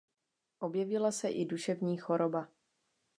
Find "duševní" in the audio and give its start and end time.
1.45-1.97